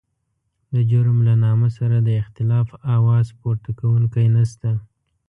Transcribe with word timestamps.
د 0.73 0.75
جرم 0.89 1.17
له 1.27 1.33
نامه 1.43 1.69
سره 1.77 1.97
د 2.01 2.09
اختلاف 2.21 2.67
اواز 2.95 3.27
پورته 3.39 3.69
کوونکی 3.79 4.25
نشته. 4.35 4.71